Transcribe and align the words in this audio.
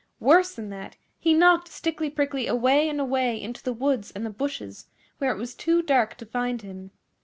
Worse 0.19 0.55
than 0.55 0.71
that, 0.71 0.95
he 1.19 1.31
knocked 1.35 1.67
Stickly 1.67 2.09
Prickly 2.09 2.47
away 2.47 2.89
and 2.89 2.99
away 2.99 3.39
into 3.39 3.61
the 3.61 3.71
woods 3.71 4.09
and 4.15 4.25
the 4.25 4.31
bushes, 4.31 4.87
where 5.19 5.31
it 5.31 5.37
was 5.37 5.53
too 5.53 5.83
dark 5.83 6.15
to 6.17 6.25
find 6.25 6.63
him. 6.63 6.89